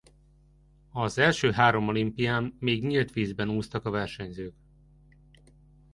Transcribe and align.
Az 0.91 1.17
első 1.17 1.51
három 1.51 1.87
olimpián 1.87 2.55
még 2.59 2.85
nyílt 2.85 3.11
vízben 3.11 3.49
úsztak 3.49 3.85
a 3.85 3.89
versenyzők. 3.89 4.55